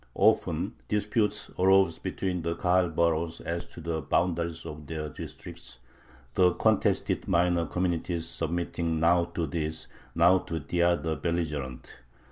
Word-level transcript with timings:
Often 0.15 0.73
disputes 0.87 1.51
arose 1.59 1.99
between 1.99 2.41
the 2.41 2.55
Kahal 2.55 2.89
boroughs 2.89 3.39
as 3.39 3.67
to 3.67 3.79
the 3.81 4.01
boundaries 4.01 4.65
of 4.65 4.87
their 4.87 5.09
districts, 5.09 5.77
the 6.33 6.53
contested 6.53 7.27
minor 7.27 7.67
communities 7.67 8.27
submitting 8.27 8.99
now 8.99 9.25
to 9.35 9.45
this, 9.45 9.87
now 10.15 10.39
to 10.39 10.57
the 10.59 10.81
other, 10.81 11.15
"belligerent." 11.15 11.99